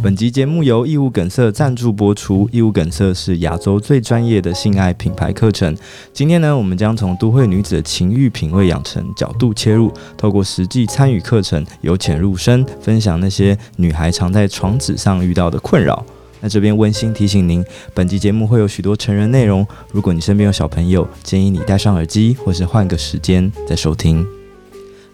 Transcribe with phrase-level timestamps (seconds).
[0.00, 2.48] 本集节目由义务梗塞赞助播出。
[2.52, 5.76] 义务梗塞是亚洲最专业的性爱品牌课程。
[6.12, 16.04] 今天呢，我们将从都会女子的情欲品味养成角度切入，透过实际参与课程，由浅入深，分享那些女孩常在床纸上遇到的困扰。
[16.40, 24.24] 那这边温馨提醒您，本集节目会有许多成人内容，如果你身边有小朋友，建议你戴上耳机，或是换个时间再收听。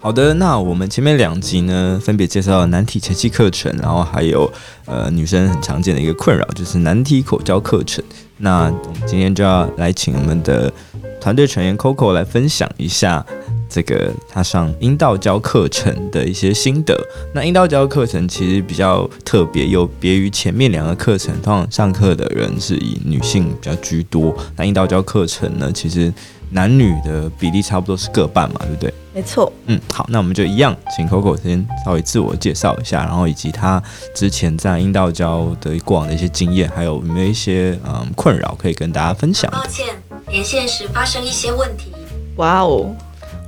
[0.05, 4.53] 好的，那我们前面两集呢，分别介绍了男体前期课程，然后还有
[4.85, 8.05] 呃女生很常见的一个困扰，就是男体口交课程。
[8.37, 10.71] 那我们今天就要来请我们的
[11.19, 13.25] 团队成员 Coco 来分享一下
[13.67, 16.95] 这个他上阴道交课程的一些心得。
[17.33, 24.37] 那阴道交课程其实比较特别，有别于前面两个课程，通常上课的人是以女性比较居多。
[24.55, 26.13] 那阴道交课程呢，其实
[26.55, 28.95] 男女的比例差不多是各半嘛，对不对？
[29.13, 33.83] 没错，嗯，好，那我们就一样，请 Coco 先稍微自我介绍一下，然后以及他
[34.15, 39.51] 之前在阴道交的过往的一些经验，还有有没有一些嗯困扰可以跟大家分享？
[39.51, 39.87] 抱歉，
[40.29, 41.93] 连线时发生一些问题。
[42.37, 42.95] 哇哦，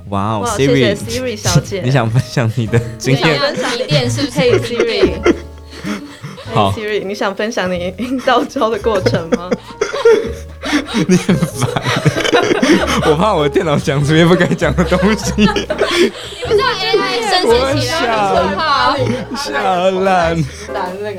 [0.09, 3.39] 哇哦，Siri，谢谢 Siri 小姐，你想分享你的经验？
[3.39, 5.13] 分享一点是不是？Hey Siri，
[6.53, 9.49] 好 Siri，你想分享你阴道交的过程吗？
[11.07, 11.69] 你很烦，
[13.05, 15.33] 我怕我的电脑讲出一些不该讲的东西。
[15.37, 18.95] 你不知道 AI 生气起来很可怕，
[19.35, 20.35] 小烂。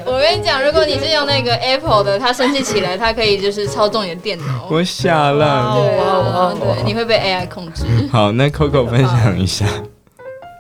[0.04, 4.66] 我跟你讲，如果你是用那个 Apple 的，它生气起来，它可以就是操纵你的电脑。
[4.70, 5.74] 我吓烂。
[5.74, 7.84] 对啊，对，你会被 AI 控制。
[8.10, 9.66] 好，那 Coco 分享一下。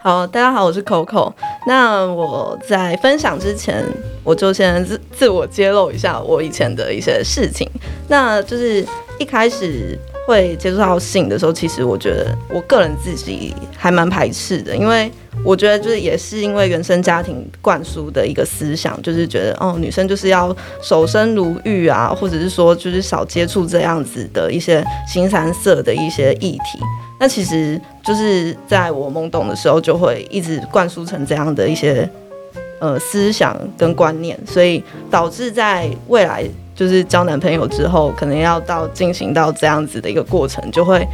[0.02, 1.32] 好，大家好，我是 Coco。
[1.66, 3.84] 那我在分享之前，
[4.22, 7.68] 我就先自自我揭露一下我以前的一些事情。
[8.06, 8.86] 那就是
[9.18, 9.98] 一开始
[10.28, 15.10] 会接触到性的时候，其实我觉得我个人自己还蛮排斥的，因为
[15.42, 26.78] 我觉得就是也是因为原生家庭灌输的一个思想，就是觉得哦，女生就是要守身如玉啊，或者是说就是少接触这样子的一些新三色的一些议题。
[27.18, 32.06] 那其实就是在我懵懂的时候，就会一直灌输成这样的一些
[32.80, 36.46] 呃思想跟观念，所以导致在未来
[36.78, 41.04] 就是交男朋友之后，可能要到进行到这样子的一个过程，就会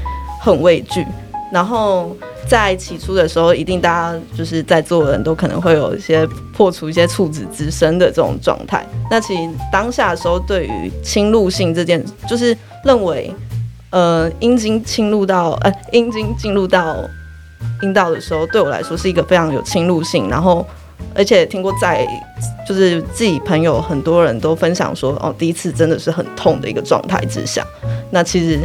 [0.42, 1.06] 很畏惧。
[1.50, 2.14] 然后
[2.47, 8.84] 在起初的时候，一定大家就是在座的人都可能会有一些破除一些处子之身的这种状态。
[9.10, 13.34] 那其实当下的时候，对于侵入性这件，就是认为。
[13.91, 16.96] 呃，阴茎侵入到呃，阴茎进入到
[17.81, 20.66] 阴道的时候，对我来说是一个非常有侵入性，然后
[21.14, 22.04] 而且听过在
[22.66, 27.65] 就是自己朋友很多人都分享说，哦，第一次真的是很痛的一个状态之下，
[28.10, 28.60] 那其实，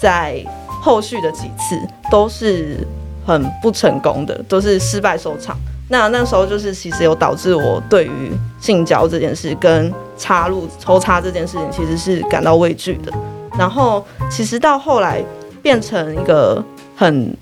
[0.00, 0.44] 在
[0.80, 1.78] 后续的几次
[2.10, 2.86] 都是
[3.26, 5.56] 很不成功的，都是失败收场。
[5.88, 13.12] 那那时候就是其实有导致我对于性交这件事跟插入抽插这件事情，其实是感到畏惧的。
[13.58, 15.22] 然后，其实到后来
[15.60, 16.64] 变成一个
[16.96, 17.36] 很，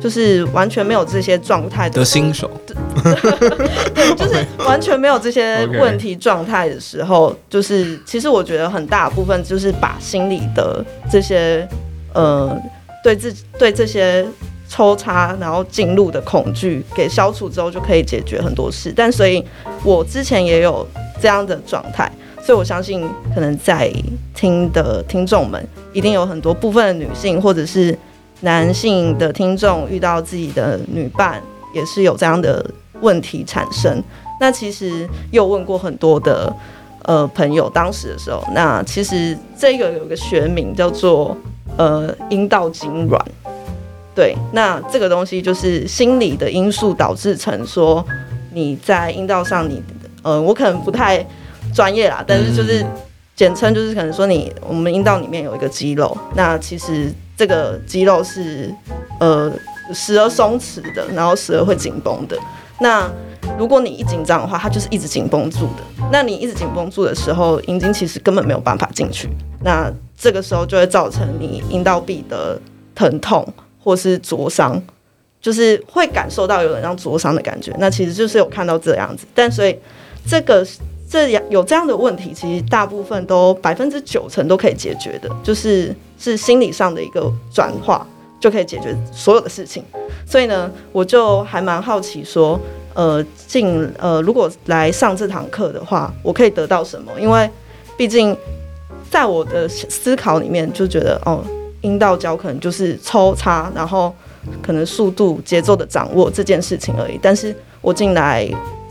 [0.00, 11.66] 就是完全没有这些状态的新手， 对，就是 完全没有这些问题状态的时候，就是其实我觉得很大部分就是把心里的这些，
[12.14, 12.56] 呃，
[13.02, 14.26] 对自对这些
[14.68, 18.92] 抽插然后进入的恐惧给消除之后，就可以解决很多事。
[18.94, 19.44] 但所以，
[19.84, 20.86] 我之前也有
[21.20, 22.10] 这样的状态。
[22.42, 23.04] 所以，我相信
[23.34, 23.92] 可能在
[24.32, 25.60] 听的听众们，
[25.92, 27.96] 一定有很多部分的女性或者是
[28.40, 31.42] 男性的听众，遇到自己的女伴
[31.74, 32.64] 也是有这样的
[33.00, 34.02] 问题产生。
[34.40, 36.54] 那其实又问过很多的
[37.02, 41.36] 呃朋友，当时的时候，那其实这个有个学名叫做
[41.76, 43.20] 呃阴道痉挛。
[44.14, 48.04] 对，那这个东西就是心理的因素导致成说
[48.52, 49.82] 你在阴道上你，你
[50.22, 51.24] 呃，我可能不太。
[51.74, 52.82] 专业啦，但是就是
[53.34, 58.74] 简称就是可能说你我们阴道里面有一个肌肉，那其实这个肌肉是
[59.20, 59.52] 呃
[59.92, 62.36] 时而松弛的，然后时而会紧绷的。
[62.80, 63.08] 那
[63.58, 66.04] 如果你一紧张的话，它就是一直紧绷住的。
[66.10, 69.28] 那你一直紧绷住的时候，阴茎其实根本没有办法进去。
[69.62, 72.60] 那这个时候就会造成你阴道壁的
[72.94, 73.46] 疼痛
[73.82, 74.82] 或是灼伤，
[75.40, 77.74] 就是会感受到有人让灼伤的感觉。
[77.78, 79.78] 那其实就是有看到这样子，但所以
[80.26, 80.66] 这个。
[81.08, 88.06] 这样有这样的问题，其实大部分都百分之九成都可以解决的，就是是心理上的一个转化
[88.40, 89.82] 就可以解决所有的事情。
[90.26, 92.60] 所以呢，我就还蛮好奇说，
[92.94, 97.12] 呃，进呃，如果来上这堂课的话，我可以得到什么？
[97.20, 97.48] 因为
[97.96, 98.36] 毕竟
[99.10, 101.44] 在我的思考里面就觉得，哦，
[101.80, 104.14] 阴道交可能就是抽插，然后
[104.62, 107.18] 可能速度节奏的掌握这件事情而已。
[107.22, 108.48] 但是我进来。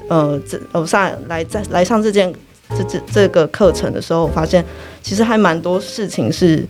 [0.07, 2.31] 呃这我上来在来上这件
[2.77, 4.63] 这这这个课程的时候，我发现
[5.01, 6.63] 其实还蛮多事情是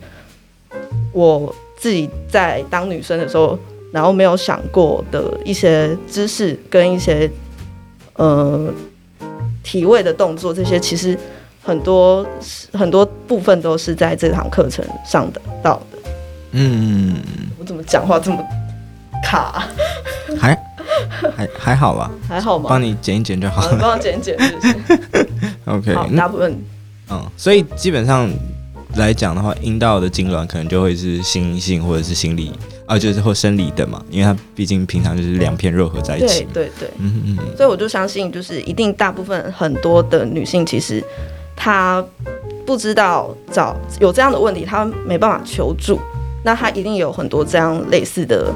[1.16, 3.58] 我自己在当女生的时候，
[3.90, 7.30] 然后没有想过的一些知识跟一些
[8.16, 8.70] 呃
[9.64, 11.18] 体位的动作，这些其实
[11.62, 12.24] 很多
[12.74, 15.98] 很多部分都是在这堂课程上得到的。
[16.52, 17.16] 嗯，
[17.58, 18.44] 我怎么讲话这么
[19.24, 19.64] 卡？
[20.38, 20.54] 还
[21.34, 22.10] 还还好吧？
[22.28, 22.66] 还好吗？
[22.68, 23.78] 帮你剪一剪就好了。
[23.80, 24.36] 帮我剪一剪，
[25.64, 25.94] OK。
[25.94, 26.62] 好，大部分
[27.08, 28.30] 嗯，所以基本上
[28.96, 32.52] 来讲的话，阴道的痉挛可能就会是心性或者是心理
[32.86, 36.46] 啊，就是或生理的嘛，因为它毕竟平常就是两片肉合在一起。
[36.52, 37.56] 对对对，嗯嗯嗯。
[37.56, 41.02] 所以我就相信，就是一定大部分很多的女性其实
[41.54, 42.04] 她
[42.64, 45.98] 不知道找有这样的问题，她没办法求助。
[46.44, 48.52] 那她一定有很多这样类似的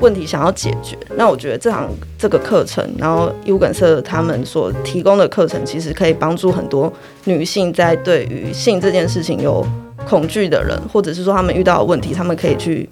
[0.00, 0.96] 问题想要解决。
[1.16, 1.88] 那我觉得这堂
[2.18, 6.92] 这个课程，然后义务感社他们所提供的课程，其实可以帮助很多
[7.24, 9.64] 女性在对于性这件事情有
[10.08, 12.88] 恐惧的人，或者是说他们遇到的问题，他们可以去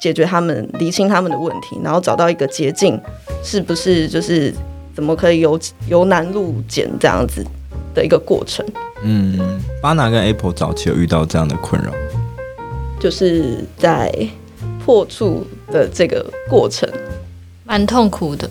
[0.00, 3.00] 解决他们、厘清他们的问题，然后找到一个捷径，
[3.42, 4.52] 是不是就是
[4.94, 5.58] 怎么可以由
[5.88, 7.44] 由难入简这样子
[7.94, 8.64] 的一个过程。
[9.02, 11.90] 嗯，巴拿跟 Apple 早期有遇到这样的困扰。
[13.00, 14.10] 就是在
[14.84, 15.42] 破处
[15.72, 16.86] 的这个过程，
[17.64, 18.48] 蛮痛苦的，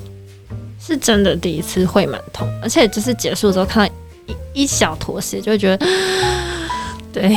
[0.80, 3.94] 是真的第一次会蛮痛，而且就是结束之后看到
[4.26, 5.86] 一一小坨血，就会觉得，
[7.14, 7.30] 对，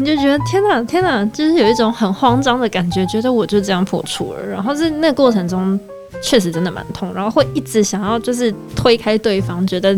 [0.00, 4.46] 就觉得天哪天哪，就是有一种很慌张的感觉，觉得我就这样破处了。
[4.46, 5.78] 然后是那个过程中
[6.22, 9.96] 确实真的蛮痛，然后会一直想要就是推开对方，觉得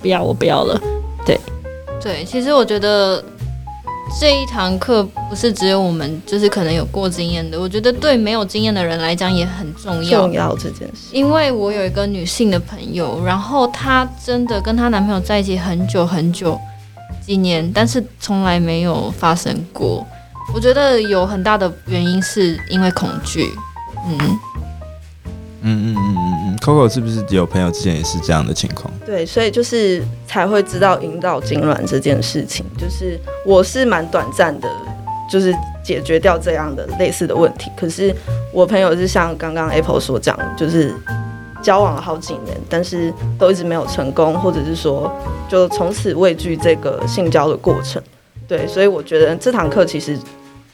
[0.00, 0.80] 不要我不要了。
[1.26, 1.38] 对
[2.02, 3.22] 对，其实我觉得。
[4.20, 7.60] 这一堂课不是只有我们，就是可能有过经验的。
[7.60, 10.22] 我觉得对没有经验的人来讲也很重要。
[10.22, 16.58] 重要这件事，因为我有一个女性的朋友，然后她真的跟她男朋友在一起很久很久，
[17.24, 20.04] 几年，但是从来没有发生过。
[20.54, 23.52] 我觉得有很大的原因是因为恐惧，
[24.06, 24.38] 嗯。
[25.62, 28.92] 嗯嗯嗯嗯嗯，Coco 是不是有朋友之前也是这样的情况？
[29.04, 32.64] 对，所以就是才会知道引导痉挛这件事情。
[32.78, 34.68] 就是我是蛮短暂的，
[35.30, 37.70] 就是解决掉这样的类似的问题。
[37.76, 38.14] 可是
[38.52, 40.94] 我朋友是像刚刚 Apple 所讲的，就是
[41.62, 45.10] 交往了好几年，但是都一直没有成功，或者是说
[45.48, 48.02] 就从此畏惧这个性交的过程。
[48.46, 50.18] 对，所以我觉得这堂课其实。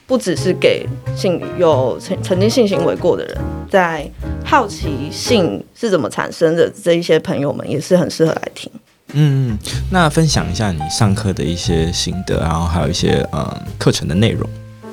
[0.07, 0.87] 不只是给
[1.17, 3.35] 性有曾曾经性行为过的人，
[3.71, 4.07] 在
[4.45, 8.71] 好奇性是怎么产生的这一些朋友们，也是很适合来听。
[9.13, 9.57] 嗯，
[9.91, 13.45] 那分享一下你上课的一些心得，然后还有一些嗯
[13.77, 14.47] 课程的内容。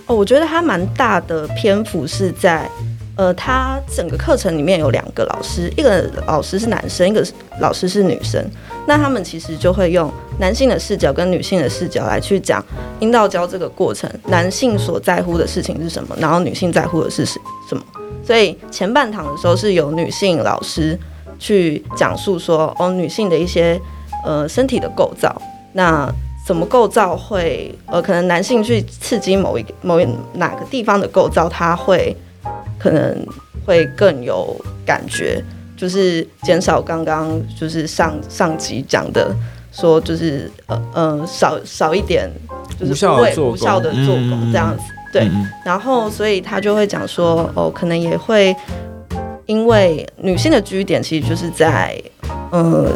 [0.06, 2.68] 哦，我觉得它蛮大的篇幅是在。
[3.14, 7.22] 呃，他整个课程里面有两个老师，一个老师是男生，一个
[7.60, 8.42] 老师是女生。
[8.86, 12.64] 那他们其实就会用男性的视角跟女性的视角来去讲
[13.00, 17.38] 阴道交这个过程，男性所在乎的事情是什么，然后女性在乎的是什
[17.68, 17.84] 什么。
[18.24, 20.98] 所以前半堂的时候是由女性老师
[21.38, 23.80] 去讲述说，哦，女性的一些
[24.24, 25.34] 呃身体的构造，
[25.72, 26.12] 那
[26.46, 32.16] 怎么构造会呃，可能男性去刺激某一某一哪个地方的构造，他会。
[32.78, 33.24] 可能
[33.64, 35.40] 会更有感觉，
[35.76, 39.32] 就是减少刚刚就是上上集讲的，
[39.72, 42.30] 说就是呃呃少少一点，
[42.78, 44.82] 就是不会无效的做工这样子，
[45.12, 45.28] 对。
[45.64, 48.54] 然后所以他就会讲说，哦，可能也会
[49.46, 52.00] 因为女性的居点其实就是在
[52.50, 52.92] 呃。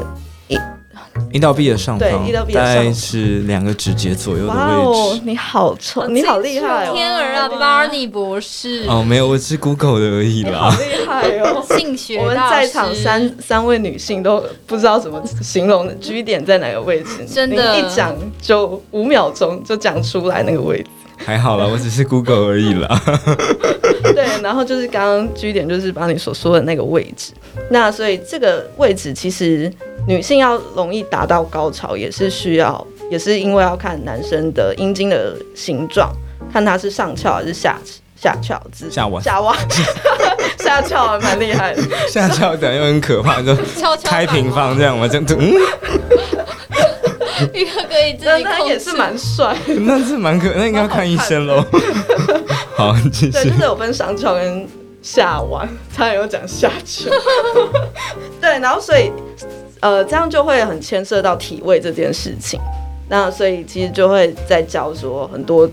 [1.33, 4.59] 阴道壁的上方，大概是两个指节左右的位置。
[4.59, 6.93] 哇哦，你好聪，你好厉害哦！
[6.95, 8.85] 天儿啊，Barney 博士。
[8.89, 10.71] 哦，没有，我是 Google 的而已啦。
[10.71, 11.65] 好厉害哦！
[11.77, 20.87] 性学，我们在场三三位女性都不知道怎么形容的 G 点在哪个位置，真的，一讲就五秒钟就讲出来那个位置。
[21.25, 23.01] 还好啦，我只是 Google 而已啦。
[24.15, 27.33] 对，然后就是刚刚 G 点，就是把你所说的那个位置。
[27.71, 29.73] 那所以这个位置其实。
[30.09, 36.13] 女性要容易达到高潮，也是需要，也是因为要看男生的阴茎的形状，
[36.53, 37.77] 看他是上翘还是下
[38.15, 39.57] 下翘，子下弯下弯
[40.61, 43.53] 下翘还蛮厉害的， 下翘感觉又很可怕，就
[44.05, 45.09] 开平方这样吗？
[45.09, 45.53] 这样子，嗯，
[47.53, 51.65] 一个可以自己他也是蛮帅， 那是蛮可，那应该要看医生喽。
[52.77, 53.31] 好，继续。
[53.31, 54.67] 对，就是有分上翘跟
[55.03, 57.11] 下弯， 他也有讲下翘。
[58.41, 59.11] 对，然后所以。
[59.81, 62.59] 呃，这样就会很牵涉到体位这件事情，
[63.11, 65.71] 那所以其实就会在教说很多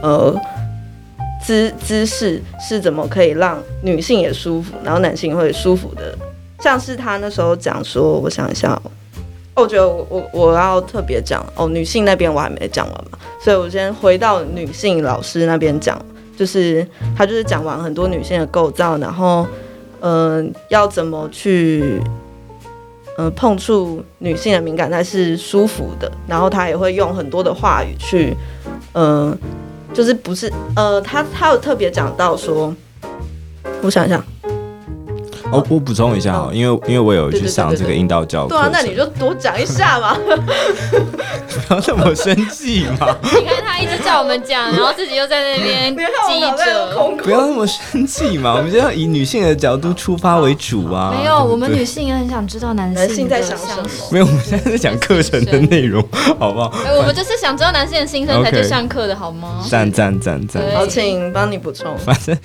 [0.00, 0.34] 呃
[1.44, 6.16] 姿姿势是怎么可以让女性也舒服，然后男性会舒服的
[6.60, 8.90] 像是他那时候讲说，我想一下，哦，
[9.60, 16.00] 我觉得我我我要特别讲哦，女性那边我还没讲完嘛，所以我先回到女性老师那边讲，
[16.36, 16.86] 就是
[17.16, 19.46] 他就是讲完很多女性的构造，然后
[20.00, 22.00] 嗯、要怎么去
[23.18, 28.34] 嗯、碰触女性的敏感带是舒服的，然后他也会用很多的话语去
[28.94, 29.36] 嗯、
[29.92, 32.74] 就是不是呃，他他有特别讲到说，
[33.82, 34.24] 我想想。
[35.52, 38.50] 哦，我补充一下哈，因为因为我有去上这个阴道教课。
[38.50, 40.16] 对啊， 那你就多讲一下嘛。
[41.68, 43.16] 不要那么生气嘛。
[43.22, 46.88] 你看他一直叫我们讲，然后自己又在那边记着。
[47.24, 51.12] 不要那么生气嘛，我们就要以女性的角度出发为主啊。
[51.16, 53.88] 没有，我们女性也很想知道男性在想什么。
[54.12, 56.00] 没有，我们现在在讲课程的内容，
[56.38, 56.72] 好不好？
[56.86, 59.64] 哎，我们就是想知道男性的心声才去上课的好吗？
[59.68, 60.62] 赞赞赞赞。
[60.74, 61.96] 好，请帮你补充。
[61.98, 62.36] 反正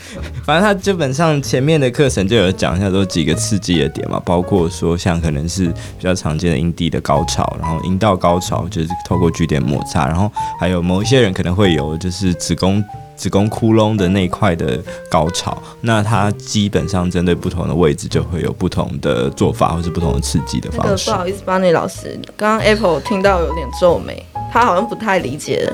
[0.46, 2.86] 反正他基本上前面的课程就有讲一下。
[2.96, 12.84] 都几个刺激的点嘛，包括说像可能是比较常见的阴蒂的高潮，然后阴道高潮就是透过据点摩擦，然后还有某一些人可能会有就是子宫
[13.16, 21.10] 子宫窟窿的那一块的高潮，那它基本上针对不同的位置就会有不同的做法，或是不同的刺激的方式。
[21.10, 25.70] 不好意思，邦尼老师，刚刚 Apple 听到有点皱眉，他好像不太理解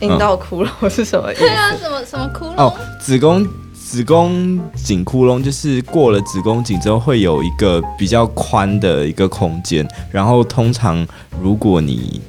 [0.00, 1.40] 阴道窟窿是什么意思。
[1.40, 2.54] 对啊，什么什么窟窿？
[2.56, 3.46] 哦，子宫。
[3.86, 11.06] 子宫颈窟窿就是过了子宫颈之后会有一个比较宽的一个空间，然后通常
[11.40, 12.20] 如果你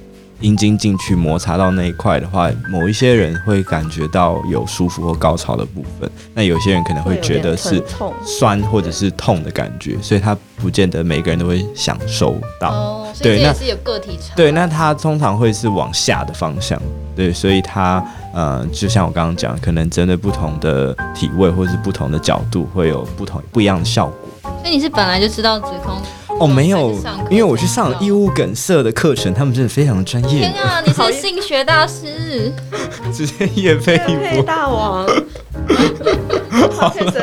[0.42, 7.82] 阴茎进去摩擦到那一块的话，某一些人会感觉到有舒服或高潮的部分，那有些人可能会觉得是
[8.25, 12.70] 酸或者是痛的感觉，所以他不见得每个人都会享受到。
[12.70, 14.36] 哦，所以这也是有个体差。
[14.36, 16.80] 对，那它通常会是往下的方向。
[17.15, 24.51] 对，所以它呃，就像我刚刚讲，可能针对不同的体位或者是不同的角度，会有不同不一样的效果。
[24.62, 25.96] 所以你是本来就知道子宫？
[26.39, 26.94] 哦，没有，
[27.30, 30.39] 因为我去上义务梗塞的课程，他们真的非常专业。
[30.39, 32.51] 天啊，你是性学大师，
[33.13, 35.06] 直接业配一波大王。
[36.72, 37.13] 好了，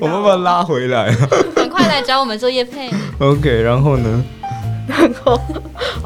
[0.00, 1.14] 我们把它拉回来，
[1.54, 2.90] 赶快来找我们做业配。
[3.18, 4.24] OK，然后呢？
[4.88, 5.40] 然后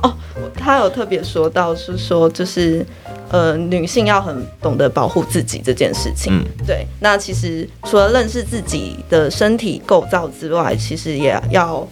[0.03, 0.15] 哦，
[0.55, 2.87] 他有特别说到是说就是。
[3.33, 6.33] 呃，女性要很懂得保护自己这件事情。
[6.35, 6.85] 嗯，对。
[6.99, 11.87] 那其实除了认识自己的身体构造之外，其实也要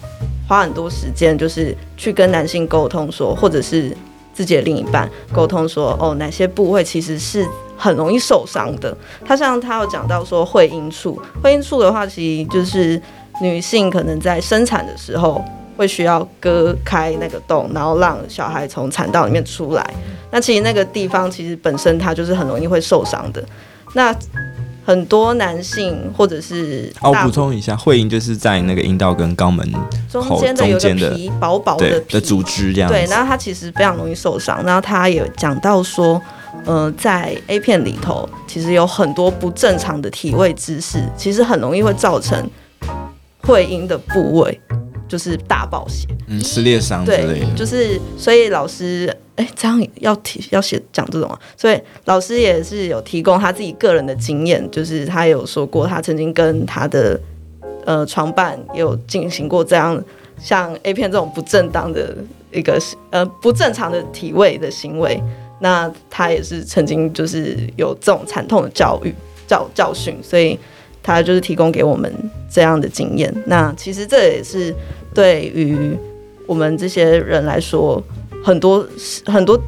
[0.49, 3.95] 花很多时间，就是去跟男性沟通说，或者是
[4.33, 8.97] 自己的另一半沟通说，哦，哪些部位其实是很容易受伤的。
[9.23, 12.99] 他像他有讲到说，会阴处，会阴处的话，其实就是
[13.41, 15.41] 女性可能在生产的时候。
[15.77, 19.93] 会需要割开那个洞，然后让小孩从产道里面出来。
[20.29, 23.41] 那其实那个地方其实本身它就是很容易会受伤的。
[23.93, 24.13] 那
[24.89, 29.71] 很多男性或者是哦，补充一下，会阴就是在那个阴道跟肛门
[30.09, 32.89] 中间的有个皮薄薄的皮的组织这样。
[32.89, 34.63] 对，然后它其实非常容易受伤。
[34.65, 36.19] 然后他也讲到说，
[36.65, 42.49] 呃，在 A 片里头，其实有很多不正常的体位姿势，其实很容易会造成
[43.43, 44.59] 会阴的部位。
[45.09, 47.33] 就是大暴血，嗯，撕裂伤之类的。
[47.33, 51.37] 对，就是所以老师，哎、欸，这样要提要写讲这种啊。
[51.57, 57.19] 所以老师也是有提供他自己个人的经验，就是他有说过，他曾经跟他的
[57.85, 60.01] 呃床伴也有进行过这样
[60.39, 62.15] 像 A 片这种不正当的
[62.51, 65.19] 一个呃不正常的体位的行为。
[65.59, 69.13] 那他也是曾经就是有这种惨痛的教育
[69.47, 70.57] 教教训，所以
[71.01, 72.13] 他就是提供给我们
[72.49, 73.33] 这样的经验。
[73.47, 74.71] 那其实这也是。
[75.19, 75.97] 对于
[76.47, 78.01] 我们这些人来说，
[78.41, 78.87] 很多
[79.25, 79.59] 很多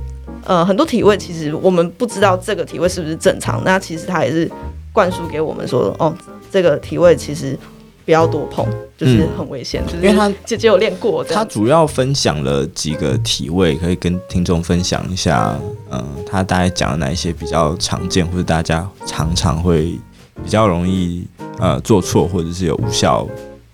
[0.46, 3.62] 呃很多体位，其实我们不知道这个体位是不是正常。
[3.66, 4.50] 那其实他也是
[4.94, 6.16] 灌输给我们说，哦，
[6.50, 7.58] 这个体位其实
[8.06, 8.66] 不要多碰，
[8.98, 9.84] 就是很危险。
[9.84, 15.60] 嗯、就是因为他姐姐有练过，他主要分享了几个体位，可以跟听众分享一下。
[15.90, 20.00] 嗯、呃，他大概讲了哪一些比较常见，或者大家常常会
[20.42, 21.28] 比较容易
[21.60, 23.28] 呃做错，或者是有无效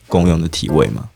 [0.07, 1.07] 功用的体位吗？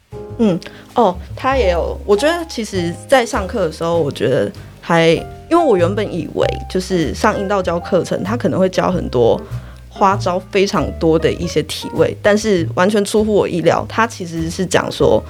[0.44, 0.60] 嗯
[0.96, 1.96] 哦，他也有。
[2.04, 5.10] 我觉得其实，在上课的时候，我觉得还，
[5.50, 9.40] 因为我原本以为就是上阴道教课程，他可能会教很多
[9.88, 15.24] 花招非常多的一些体位，但是完全出乎我意料，他其实是讲说，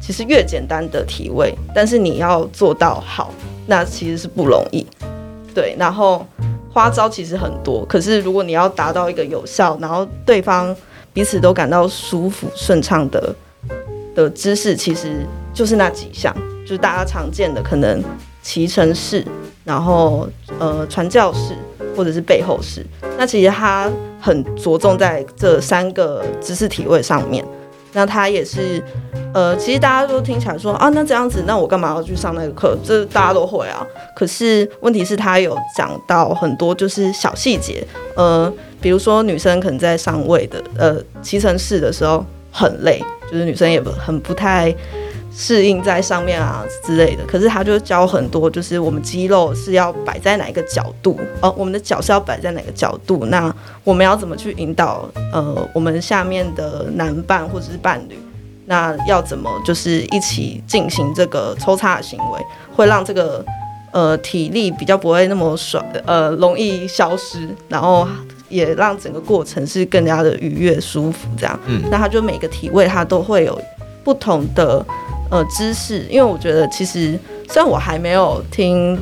[0.00, 3.34] 其实越简单的体位，但是你要做到好，
[3.66, 4.86] 那其实是不容易。
[5.54, 6.26] 对，然后
[6.72, 10.74] 花招其实很多，可是如果你要达到一个有效，然后对方
[11.12, 13.34] 彼此都感到舒服顺畅的。
[14.16, 18.02] 的姿势其实就是那几项，就是大家常见的，可能
[18.42, 19.24] 骑乘式，
[19.62, 21.54] 然后呃传教式
[21.94, 22.84] 或者是背后式。
[23.16, 23.88] 那其实它
[24.20, 27.44] 很着重在这三个姿势体位上面。
[27.92, 28.82] 那他也是，
[29.32, 32.76] 呃，其实大家都听起来说啊，那这样子，那我干嘛要去上那个课？
[32.84, 33.86] 这大家都会啊。
[34.14, 37.82] 可是问题是，他有讲到很多就是小细节，
[38.14, 44.74] 呃，比如说女生可能在上位的，呃，骑乘式的时候很累，就是女生也不很不太。
[45.38, 53.54] 适应在上面啊之类的，可是他就教很多，就是我们肌肉是要摆在哪一个角度哦，我们的脚是要摆在哪个角度，那
[53.84, 58.18] 我们要怎么去引导呃我们下面的男伴或者是伴侣，
[58.64, 62.40] 那要怎么就是一起进行这个抽插的行为，
[62.74, 63.44] 会让这个
[63.92, 68.08] 呃体力比较不会那么爽，呃容易消失，然后
[68.48, 71.58] 也让整个过程是更加的愉悦舒服这样。
[71.66, 73.60] 嗯，那他就每个体位他都会有
[74.04, 74.84] 不同的。
[75.28, 78.96] 呃，知识，因为我觉得其实虽然我还没有听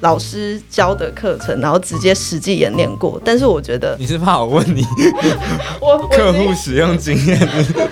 [0.00, 4.82] 老师教的课程，然后直接实际演练过，但是我觉得你是怕我问你
[5.78, 7.38] 我客户使用经验，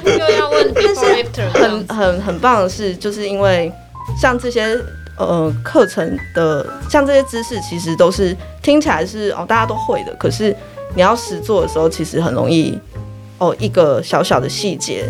[0.02, 3.70] 又要问，但是很很很棒的是，就是因为
[4.18, 4.80] 像这些
[5.18, 10.56] 呃课程的，像这些知识，其实都是听起来是哦大家都会的，可是
[10.94, 12.78] 你要实做的时候，其实很容易
[13.38, 15.04] 哦一个小小的细节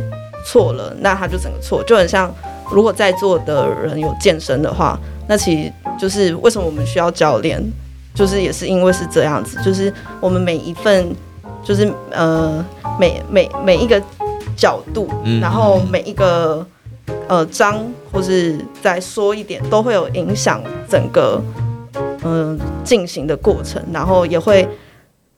[0.46, 2.32] 错了，那它就整个错，就很像。
[2.70, 4.98] 如果在座的人有健身的话，
[5.28, 7.62] 那其实就是为什么我们需要教练，
[8.14, 11.14] 就是也是因为是这样子，就是我们每一份，
[11.62, 12.64] 就是呃
[12.98, 14.02] 每每每一个
[14.56, 15.06] 角度，
[15.42, 16.66] 然后每一个
[17.28, 21.38] 呃章，或是再说一点，都会有影响整个
[22.22, 24.66] 嗯进行的过程，然后也会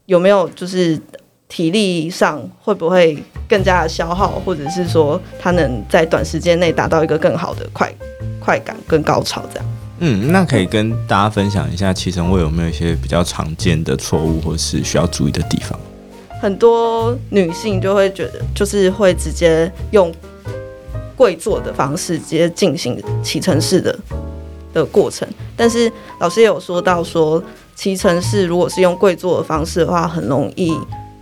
[0.07, 0.99] 有没有就是。
[1.49, 7.89] 体力上会不会更加的消耗，或者是说他能在短时间内达到一个更好的快
[8.37, 9.65] 快感跟高潮这样？
[9.99, 15.79] 嗯，那可以跟大家分享一下，骑乘位有没有一些比较常见的错误，或是需要注意的地方？
[16.41, 20.13] 很多女性就会觉得，就是会直接用
[21.15, 23.97] 跪坐的方式直接进行骑乘式的
[24.73, 27.41] 的过程，但是老师也有说到说，
[27.77, 30.77] 骑乘式如果是用跪坐的方式的话，很容易。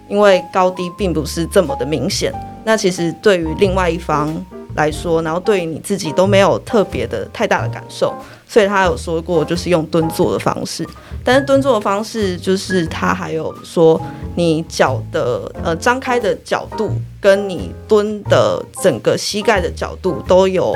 [0.08, 2.32] 因为高低并不是这么的明显，
[2.63, 4.32] 那其实对于另外一方
[4.76, 8.13] 来说，然后对于你自己都没有特别的太大的感受，
[8.48, 10.88] 所以他有说过就是用蹲坐的方式，
[11.24, 14.00] 但是蹲坐的方式就是他还有说
[14.36, 20.76] 你脚的呃张开的角度跟你蹲的整个膝盖的角度都有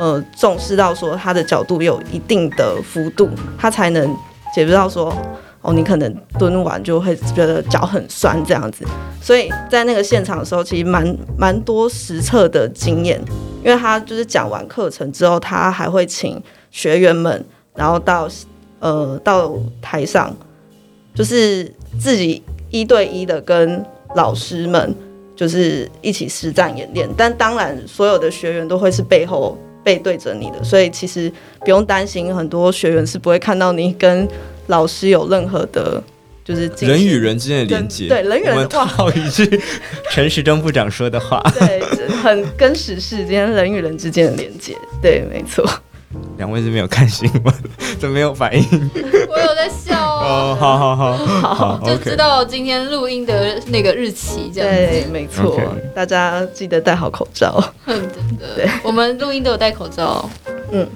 [0.00, 4.16] 呃重视到说它的角度有一定的幅度，它才能
[4.54, 5.14] 解决到说。
[5.60, 8.84] 哦，你可能蹲完就会觉得脚很酸这样子，
[9.20, 13.20] 所以在那个现场的时候，其实蛮蛮多实测的经验，
[13.64, 18.28] 因为他就是讲完课程之后，他还会请学员们，然后到
[18.78, 20.32] 呃到台上，
[21.12, 21.64] 就是
[21.98, 23.84] 自己一对一的跟
[24.14, 24.94] 老师们
[25.34, 29.58] 就是一起实战演练，但当然所有的学员都会是背后
[29.88, 34.28] 背对着你的，所以其实不用担心，很多学员是不会看到你跟。
[34.66, 36.02] 老师有任何的，
[36.44, 39.48] 就是人与人之间的连接，对人与人的话，套一句
[40.12, 41.80] 陈时中部长说的话，对，
[42.22, 45.66] 很跟时事之间人与人之间的连接，对，没错。
[46.36, 47.54] 两位是没有看新闻，
[47.98, 48.62] 怎么没有反应？
[49.28, 55.60] 我有在笑哦，好好好，好，就知道今天录音的那个日期，这样对，没错，
[55.94, 57.62] 大家记得戴好口罩。
[57.86, 60.28] 嗯，真的，对，我们录音都有戴口罩，
[60.72, 60.86] 嗯。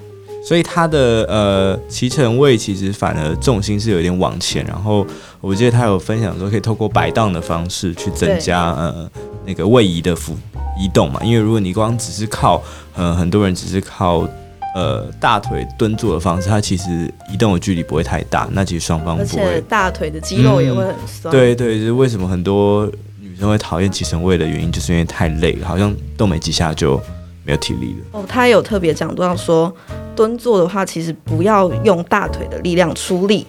[0.44, 5.07] 所以他的呃骑乘位其实反而重心是有点往前，然后
[5.40, 9.09] 我记得他有分享说可以透过摆荡的方式去增加呃
[9.46, 10.37] 那个位移的幅
[10.77, 12.61] 移动嘛，因为如果你光只是靠
[12.96, 14.27] 呃很多人只是靠
[14.75, 21.31] 呃大腿蹲坐的方式，它其实移动的距离不会太大，那其实双方不会，而且大腿的肌肉也会很酸。
[21.31, 22.87] 嗯、对对，就是为什么很多
[23.21, 27.01] 女生会讨厌骑乘位的原因，就是因为太累了，好像动没几下就
[27.45, 28.21] 没有体力了。
[28.21, 29.75] 哦，他有特别讲到说。
[30.15, 33.47] 蹲坐的话，其实不要用大腿的力量出力，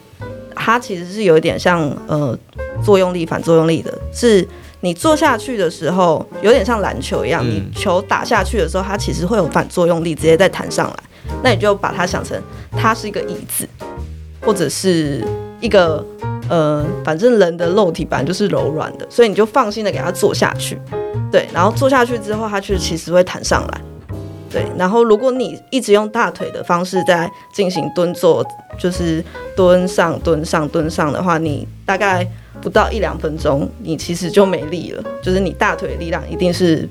[0.54, 2.34] 它其实是有一点像呃
[2.82, 4.48] 作用力反作用力的，是
[4.80, 10.96] 你坐下去的时候，有点像篮球一样，你球打下去的时候，它其实会有反作用力直接再弹上来，
[11.42, 12.40] 那你就把它想成
[12.72, 13.68] 它是一个椅子，
[14.40, 15.24] 或者是
[15.60, 16.04] 一个
[16.48, 20.78] 呃，反正人的肉体本来就是柔软的，所以你就放心的给它坐下去，
[21.32, 23.80] 对，然后坐下去之后，它就其实会弹上来。
[24.50, 28.46] 对，然后如果你一直用大腿的方式在进行蹲坐，
[28.78, 29.24] 就是
[29.56, 32.24] 蹲上蹲上蹲上的话，你大概
[32.62, 35.02] 不到一两分钟，你其实就没力了。
[35.20, 36.88] 就是你大腿的力量一定是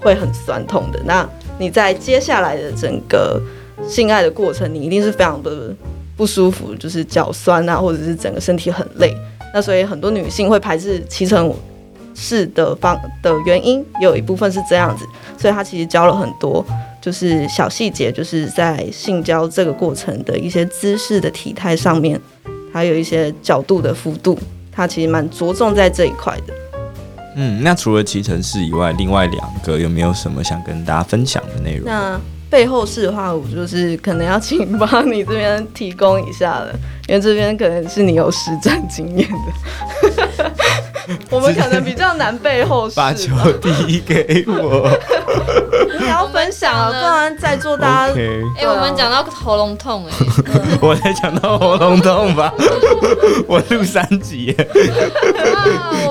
[0.00, 0.98] 会很酸痛的。
[1.04, 1.24] 那
[1.56, 3.40] 你在接下来的整个
[3.88, 5.74] 性爱的过程，你一定是非常的
[6.16, 9.16] 不舒服，就是脚酸啊，或者是整个身体很累。
[9.54, 11.52] 那所以很多女性会排斥骑乘
[12.14, 15.06] 式的方的原因，有一部分是这样子，
[15.38, 16.64] 所以他其实教了很多，
[17.00, 22.20] 就是小细节，就是在性交这个过程的一些姿势的体态上面，
[22.72, 24.38] 还有一些角度的幅度，
[24.70, 26.54] 他其实蛮着重在这一块的。
[27.36, 31.84] 嗯，那除了骑乘式以外，另外两个有没有什么想跟大家分享的内容？
[31.86, 36.72] 那背后式的话，我就是可能要请帮你这边提供一下了，
[37.06, 40.52] 因为这边可能是你有实战经验的。
[41.30, 42.96] 我们可能比较难背后式。
[42.96, 44.90] 把球递给我。
[45.98, 48.14] 你要分享啊，不然在座大家。
[48.58, 50.78] 哎我们讲到喉咙痛哎、欸。
[50.82, 52.52] 我才讲到喉咙痛吧。
[53.48, 54.54] 我录三集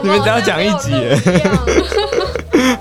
[0.02, 1.16] 你们只要讲一集耶。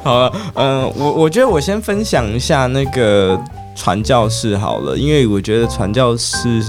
[0.06, 3.36] 好了，嗯、我我觉得我先分享一下那个
[3.74, 6.62] 传教士好了，因为我觉得传教士，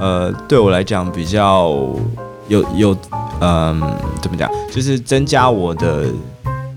[0.00, 1.70] 呃，对我来讲比较
[2.48, 2.96] 有有，
[3.40, 3.80] 嗯、
[4.20, 6.06] 怎么讲，就是增加我的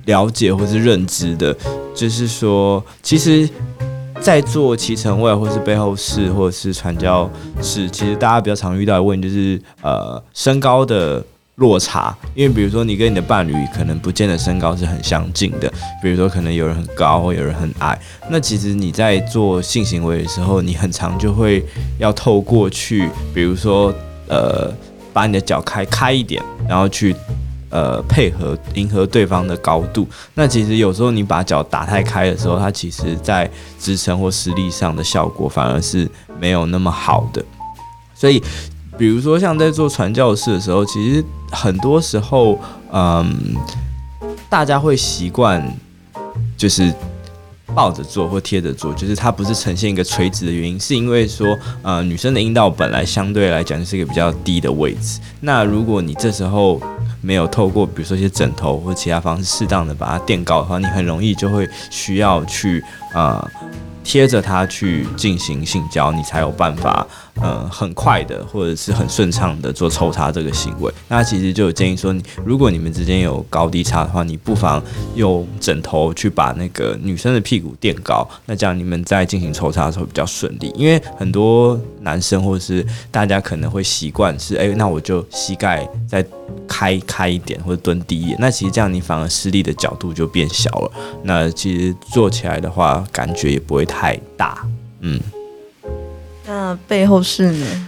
[0.05, 1.51] 了解或是认知的，
[1.95, 3.49] 就是说，其实，
[4.21, 7.27] 在做骑乘位或是背后事或者是传教
[7.59, 11.23] 士，其实大家比较常遇到的问题就是，呃，身高的。
[11.55, 21.63] 落差，因为比如说你跟你的伴侣可能不见得身高是很相近的，比如说可能有人很高或有人很矮，那其实你在做性行为的时候，你很常就会
[21.99, 23.93] 要透过去，比如说
[24.27, 24.73] 呃
[25.13, 27.15] 把你的脚开开一点，然后去
[27.69, 30.07] 呃配合迎合对方的高度。
[30.33, 33.47] 那其实有时候你把脚打太开的时候，它其实在
[33.79, 37.45] 支撑或施力上的效果反而是没有那么好的，
[38.15, 38.41] 所以。
[38.97, 42.59] 比如说，像在做传教士的时候，其实很多时候，
[42.91, 43.35] 嗯，
[44.49, 45.61] 大家会习惯
[46.55, 46.93] 就是
[47.73, 55.19] 抱着做或贴着做，就是它不是呈现一个垂直的原因，是因为说，呃，女生的阴道本来相对来讲是一个比较低的位置。
[55.41, 56.79] 那如果你这时候
[57.21, 63.49] 没有透过比如说一些枕头或其他方式适当的把它垫高的话，你很容易就会需要去啊。
[64.03, 67.07] 贴着它去进行性交，你才有办法，
[67.41, 70.93] 呃，很快的或者是很顺畅的做抽插这个行为。
[71.07, 74.83] 那其实就有建议说，你如果你们之间有高低差的话，你不妨
[75.15, 80.71] 用枕头去把那个女生的屁股垫高，那这样你们在进行抽插的时候比较顺利。
[80.75, 86.23] 因为很多男生或者是大家可能会习惯是，哎，那我就膝盖在
[86.67, 90.91] 开开一点或者蹲低一点，那其实这样你反而施力的角度就变小了。
[91.23, 94.19] 那其实做起来的话，感觉也不会太。
[94.35, 94.65] 大，
[94.99, 95.19] 嗯，
[96.45, 97.87] 那背后是呢？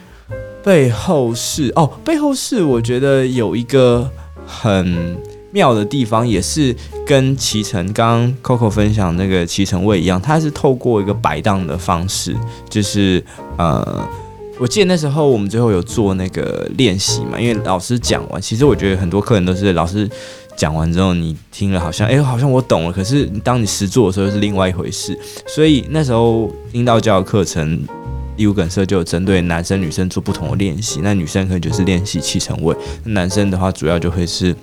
[0.64, 4.10] 背后是哦，背后是我觉得有一个
[4.48, 5.18] 很
[5.52, 12.36] 妙的地方，也是跟骑乘刚刚 Coco 分享那个骑乘位一样，它是透过一个摆荡的方式，
[12.70, 13.24] 就是
[13.58, 14.08] 呃，
[14.60, 20.10] 我记得那时候我们最后有做那个练习嘛，因为老师讲完，其实我觉得很多客人都是老师。
[20.58, 22.90] 讲完之后，你听了好像，哎、好像我懂了。
[22.94, 25.14] 可是当你实做的时候，是另外一回事。
[25.46, 27.86] 所以那时候阴道教的课程，
[28.38, 31.02] 义务梗社就有针对男生女生做不同的练习。
[31.04, 34.56] 那女生可能就是练习骑乘位，男生的话主要就会是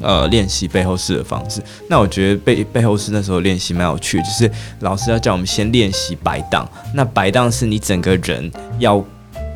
[0.00, 1.60] 呃练习背后式的方式。
[1.86, 6.66] 那我觉得背背后式那时候练习蛮有趣，就是老师要叫我们先练习摆荡。
[6.94, 9.04] 那摆荡是你整个人要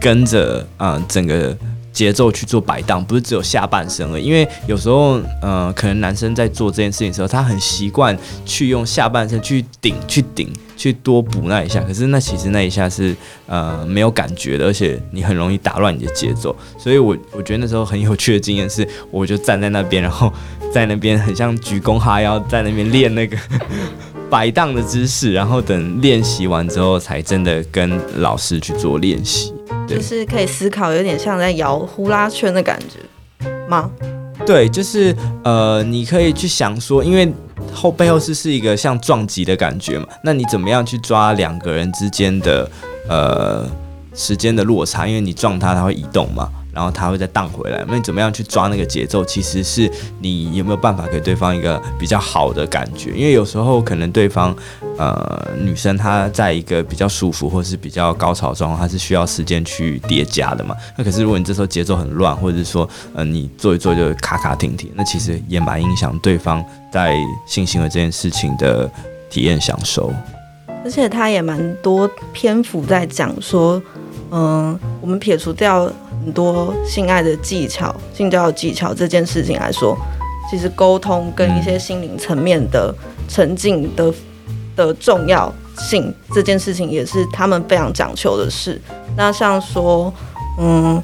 [0.00, 1.56] 跟着啊、整个。
[1.92, 4.18] 节奏去做摆荡，不是只有下半身了。
[4.18, 11.80] 因为有时候，嗯、呃，可能男生在做这件事情的时候，他很习惯去用下半身去顶、去顶、去多补那一下。
[11.82, 13.14] 可是那其实那一下是
[13.46, 16.54] 呃没有感觉的，而且你很容易打乱你的节奏。
[16.78, 20.32] 所以我我觉得那时候很有趣的经验是，我就站在那边，然后
[20.72, 23.36] 在那边很像鞠躬哈腰，在那边练那个
[24.30, 29.52] 摆荡的姿势，然后等练习完之后，才真的跟老师去做练习。
[29.86, 33.90] 就是可以思考，有点像在摇呼啦圈的感觉吗？
[34.46, 37.30] 对，就是呃，你可以去想说，因为
[37.74, 42.70] 后背后是是一个像撞击的感觉嘛，那你怎么样去抓两个人之间的
[43.08, 43.66] 呃
[44.14, 45.06] 时间的落差？
[45.06, 46.50] 因为你撞它，它会移动嘛。
[46.72, 49.24] 然后他会再荡回来，那你怎么样去抓那个节奏？
[49.24, 53.10] 其实是你有没有办法给对方一个比较好的感觉？
[53.10, 54.54] 因为有时候可能对方，
[54.96, 60.74] 呃，女生她在一个比较舒服或是比较高潮状况，她是需要时间去叠加的嘛。
[60.96, 68.90] 那可是如果你这时候节奏很乱，或者是说，呃，你做一做就卡卡停停，那其实也蛮影响对方在性行为这件事情的
[69.28, 70.12] 体验享受。
[70.84, 73.82] 而且他也蛮多篇幅在讲说，
[74.30, 75.90] 嗯、我们撇除掉。
[76.24, 79.96] 很多性爱的技巧、性交的技巧这件事情来说，
[80.50, 82.94] 其实沟通跟一些心灵层面的
[83.28, 84.12] 沉浸的
[84.76, 88.80] 的重要性这件事情，也是他们非常讲求的事。
[89.16, 90.12] 那像说，
[90.58, 91.02] 嗯，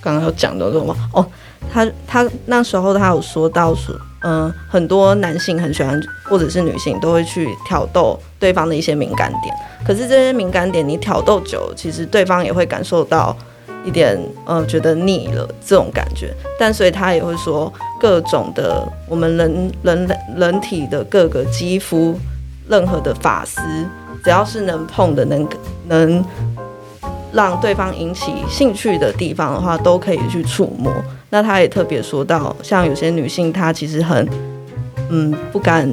[0.00, 0.94] 刚刚有讲到什么？
[1.12, 1.26] 哦，
[1.72, 9.54] 他他那时候他有说到说，嗯、很多男性很喜欢，或者是女性都会去挑逗对方的一些敏感点。
[9.88, 13.34] 可是这些敏感点你挑逗久，其实对方也会感受到
[13.86, 16.34] 一点，呃，觉得腻了这种感觉。
[16.58, 22.14] 但所以他也会说，各种的我们人人人体的各个肌肤，
[22.68, 23.62] 任何的发丝，
[24.22, 25.48] 只要是能碰的，能
[25.88, 26.24] 能。
[27.30, 30.90] 让对方引起兴趣的地方的话，都可以去触摸。
[31.28, 34.26] 那他也特别说到，像有些女性，她其实很，
[35.10, 35.86] 嗯，不敢，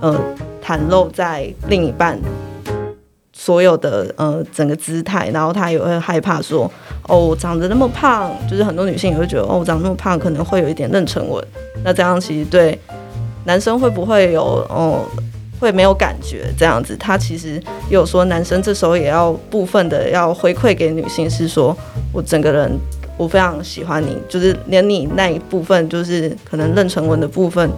[0.00, 0.16] 呃，
[0.64, 2.16] 袒露在另一半
[3.40, 6.68] 所有的呃整个姿态，然后她也会害怕说，
[7.04, 11.42] 哦，长得那么胖，就是很多女性也会觉得，哦，我长那么胖，可能会有一点妊娠纹。
[11.84, 12.76] 那这样其实对
[13.44, 15.04] 男生会不会有，哦？
[15.60, 21.76] 会没有感觉这样子，他其实有说男生这时候也要部分的要回馈给女性，是说
[22.12, 22.70] 我整个人
[23.16, 27.68] 我非常喜欢你，就是连你那一部分就是可能妊娠纹的部分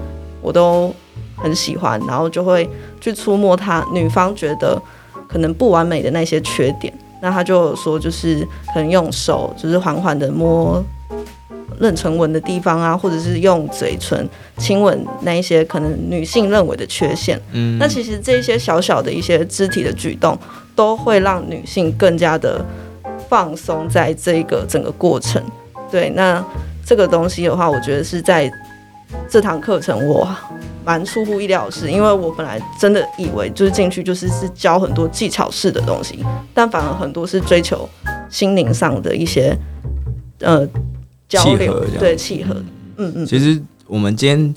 [0.43, 0.95] 我都
[1.37, 2.69] 很喜欢，然后就会
[3.01, 4.79] 去触摸他女方觉得
[5.31, 10.83] 可能不完美的那些缺点，那他就说就是可能用手就是缓缓的摸。
[11.81, 20.39] 妊娠纹的地方啊，或者是用嘴唇亲吻那一些可能女性认为的缺陷，嗯，那其实这些小小的一些肢体的举动，
[20.77, 22.63] 都会让女性更加的
[23.31, 25.43] 放松在这个整个过程。
[25.91, 26.45] 对，那
[26.85, 28.53] 这个东西的话，我觉得是在
[29.29, 30.29] 这堂课程我
[30.85, 37.89] 蛮出乎意料的是，因为我本来真的以为就是进去就是是教很多技巧式的东西，但反而很多是追求
[38.29, 39.57] 心灵上的一些
[40.41, 40.69] 呃。
[41.31, 42.53] 交流对契合，
[42.97, 43.25] 嗯嗯。
[43.25, 44.55] 其实我们今天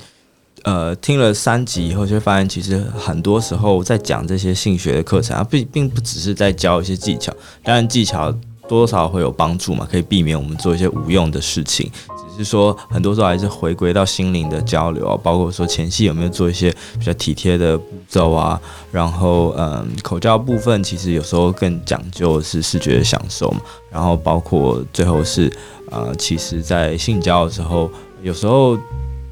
[0.63, 8.31] 呃听了三集以后，就会发现其实很多时候在讲这些性学的课程啊，并并不只是在教一些技巧，当然技巧
[8.67, 11.91] 多多少少会有帮助嘛，可以避免我们做一些无用的事情。
[12.37, 16.69] 就是说很多时候还是回归到心灵的交流啊，包括说前戏有没有做一些
[16.99, 18.59] 比较体贴的步骤啊，
[18.91, 25.51] 然后嗯口交部分其实有时候更讲究是视觉的享受嘛，然后包括最后是。
[25.91, 27.87] 呃，其实，在性交的时候，
[28.23, 28.75] 有时候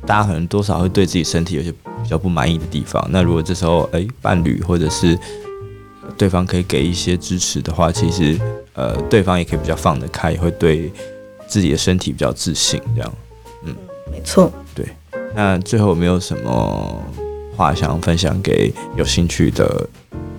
[0.06, 3.04] 大家可能多少会对自己身体有些比较不满意的地方。
[3.10, 5.18] 那如果这时候，诶，伴侣或者是
[6.16, 8.40] 对方可以给一些支持的话，其实，
[8.74, 10.92] 呃，对方也可以比较放得开，也会对
[11.52, 12.82] 自己的身体比较自信。
[12.96, 13.14] 这样，
[13.66, 13.76] 嗯，
[14.10, 14.88] 没错，对。
[15.36, 16.96] 那最后有没有什么
[17.58, 19.86] 话想分享给有兴趣的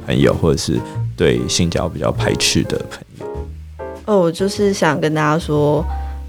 [0.06, 0.80] 朋友，或者是
[1.14, 3.26] 对性交比较排斥的朋友？
[4.06, 5.84] 哦，我就是想跟大家说。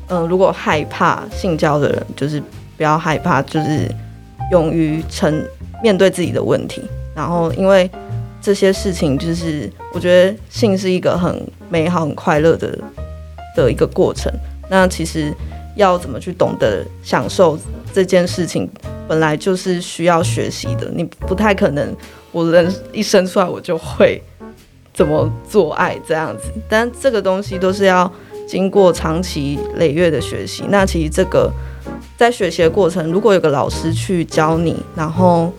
[0.10, 2.44] 嗯、呃，如果害怕性交的人，就是
[2.76, 3.90] 不要害怕，就是
[4.52, 5.34] 勇于承
[5.82, 6.82] 面对自己的问题。
[7.16, 7.90] 然后，因为
[8.42, 12.78] 这些事情，就是我觉得性是一个很美好、很快乐的
[13.56, 14.30] 的一个过程。
[14.74, 15.34] 那其实
[15.76, 17.58] 要怎么去懂得享受
[17.94, 18.68] 这件事情，
[19.08, 20.92] 本来就是需要学习的。
[20.94, 21.96] 你不太可能，
[22.32, 24.22] 我人一生出来我就会
[24.94, 26.52] 怎么做爱这样子。
[26.68, 28.12] 但这个东西都是要。
[28.46, 31.50] 经过长期累月的学习，那其实这个
[32.18, 35.52] 在学习的过程，如果有个老师去教你，然后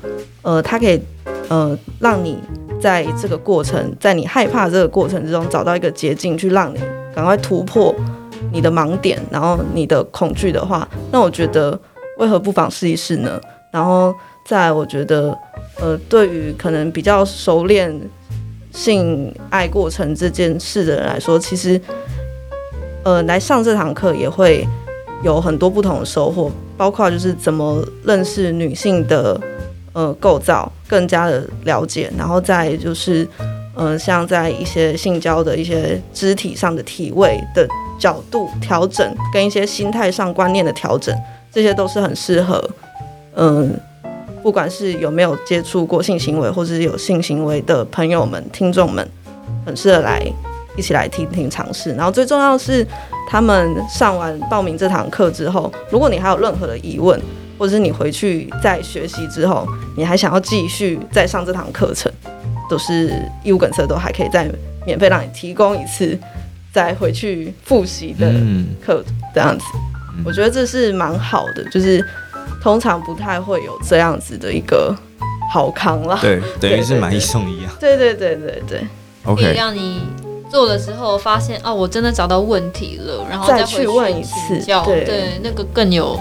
[0.42, 1.00] 呃，他可以
[1.48, 2.38] 呃让你
[2.78, 6.78] 在这个过程，在你害怕这个过程之中找到一个捷径，去让你
[7.14, 7.92] 赶快突破
[8.52, 11.78] 你的盲点，然后你的恐惧的话，那我觉得
[12.18, 13.40] 为何不妨试一试呢？
[13.70, 14.14] 然后
[14.46, 15.36] 再我觉得
[15.80, 17.92] 呃，对于可能比较熟练
[18.72, 21.80] 性爱过程这件事的人来说，其实。
[23.06, 24.66] 呃，来上这堂课也会
[25.22, 29.38] 有很多不同的收获，包括就是怎么认识女性的
[29.92, 33.28] 呃构造，更加的了解，然后再就是
[33.74, 41.14] 呃，像在一些性交的一些肢体上的体位的角度调整，跟一些心态上观念的调整，
[41.52, 42.62] 这些都是很适合
[43.36, 43.74] 嗯、
[44.42, 49.06] 不管是有没有接触过性行为，或者是有性行为的朋友们、听众们，
[49.64, 50.22] 很适合来。
[50.76, 52.84] 一起来听听尝试，然后最重要的是，
[53.28, 57.16] 他们上完报名这堂课之后，如果你还有任何的疑问，
[57.56, 59.64] 或者是你回去再学习之后，
[59.96, 62.10] 你还想要继续再上这堂课程，
[62.68, 64.50] 都是义务梗色都还可以再
[64.84, 66.18] 免费让你提供一次
[66.74, 68.28] 再回去复习的
[68.84, 69.64] 课，这样子，
[70.24, 72.04] 我觉得这是蛮好的，就是
[72.60, 74.94] 通常不太会有这样子的一个
[75.52, 78.86] 好康啦，对， 等于是买一送一啊，对对对对对
[79.24, 80.00] ，OK，让你。
[80.50, 86.16] 做的时候发现哦，我真的找到问题了，然后再，去，再去问一次，对，对，那个更有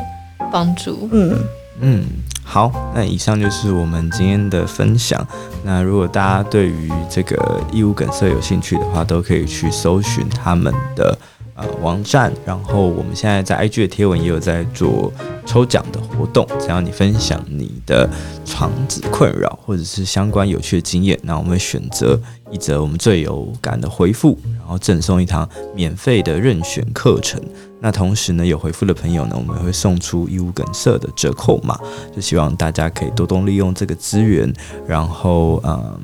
[0.51, 1.07] 帮助。
[1.11, 1.37] 嗯。
[1.81, 2.05] 嗯，
[2.43, 5.25] 好，那以上就是我们今天的分享。
[5.63, 11.17] 那如果大家对于这个义务梗色有兴趣的话，都可以去搜寻他们的
[11.55, 15.11] 呃网站，然后我们现在在 IG 的贴文也有在做
[15.45, 18.07] 抽奖的活动，只要你分享你的
[18.45, 22.19] 床子困扰或者是相关有趣的经验，那我们会选择
[22.51, 27.41] 一则我们最有感的回复，然后赠送一堂免费的任选课程。
[27.83, 31.77] 那同时呢，有回复的朋友呢，我们会送出义务梗塞的折扣码，
[32.15, 34.51] 就希望大家可以多多利用这个资源，
[34.87, 35.99] 然后嗯，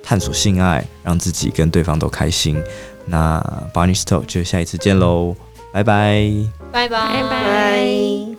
[0.00, 2.62] 探索性爱，让自己跟对方都开心。
[3.04, 3.42] 那
[3.74, 5.34] Barney Store 就下一次见喽，
[5.72, 6.30] 拜拜，
[6.70, 8.33] 拜拜，拜拜。